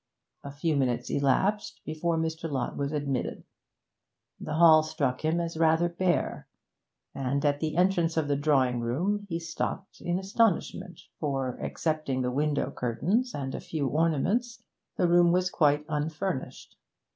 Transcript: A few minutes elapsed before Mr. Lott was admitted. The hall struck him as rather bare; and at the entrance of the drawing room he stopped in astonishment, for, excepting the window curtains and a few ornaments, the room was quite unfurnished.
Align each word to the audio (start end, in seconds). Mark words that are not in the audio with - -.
A 0.43 0.49
few 0.49 0.75
minutes 0.75 1.11
elapsed 1.11 1.79
before 1.85 2.17
Mr. 2.17 2.49
Lott 2.49 2.75
was 2.75 2.91
admitted. 2.91 3.43
The 4.39 4.55
hall 4.55 4.81
struck 4.81 5.23
him 5.23 5.39
as 5.39 5.57
rather 5.57 5.87
bare; 5.89 6.47
and 7.13 7.45
at 7.45 7.59
the 7.59 7.77
entrance 7.77 8.17
of 8.17 8.27
the 8.27 8.35
drawing 8.35 8.79
room 8.79 9.27
he 9.29 9.37
stopped 9.37 10.01
in 10.01 10.17
astonishment, 10.17 11.01
for, 11.19 11.55
excepting 11.61 12.23
the 12.23 12.31
window 12.31 12.71
curtains 12.71 13.35
and 13.35 13.53
a 13.53 13.59
few 13.61 13.89
ornaments, 13.89 14.63
the 14.95 15.07
room 15.07 15.31
was 15.31 15.51
quite 15.51 15.85
unfurnished. 15.87 16.77